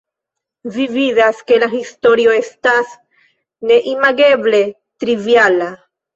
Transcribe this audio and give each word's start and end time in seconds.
Vi 0.77 0.85
vidas, 0.93 1.43
ke 1.51 1.59
la 1.63 1.67
historio 1.73 2.33
estas 2.39 2.97
neimageble 3.73 4.65
triviala. 5.05 5.71